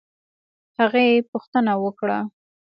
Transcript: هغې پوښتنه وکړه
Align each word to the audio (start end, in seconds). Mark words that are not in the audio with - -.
هغې 0.79 1.07
پوښتنه 1.31 1.73
وکړه 1.83 2.19